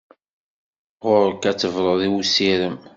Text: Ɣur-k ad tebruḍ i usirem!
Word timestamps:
Ɣur-k 1.07 1.43
ad 1.49 1.57
tebruḍ 1.57 1.99
i 2.07 2.09
usirem! 2.17 2.75